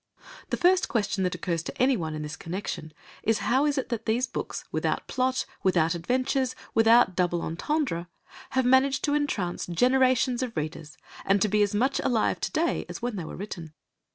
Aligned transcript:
The 0.49 0.57
first 0.57 0.87
question 0.87 1.23
that 1.25 1.35
occurs 1.35 1.61
to 1.61 1.77
anyone 1.79 2.15
in 2.15 2.23
this 2.23 2.35
connection 2.35 2.91
is 3.21 3.37
how 3.45 3.67
is 3.67 3.77
it 3.77 3.89
that 3.89 4.07
these 4.07 4.25
books, 4.25 4.63
without 4.71 5.05
plot, 5.07 5.45
without 5.61 5.93
adventures, 5.93 6.55
without 6.73 7.15
double 7.15 7.43
entendre, 7.43 8.07
have 8.49 8.65
managed 8.65 9.03
to 9.03 9.13
entrance 9.13 9.67
generations 9.67 10.41
of 10.41 10.57
readers, 10.57 10.97
and 11.23 11.39
to 11.39 11.47
be 11.47 11.61
as 11.61 11.75
much 11.75 11.99
alive 11.99 12.39
to 12.39 12.51
day 12.51 12.83
as 12.89 13.03
when 13.03 13.15
they 13.15 13.25
were 13.25 13.35
written? 13.37 13.73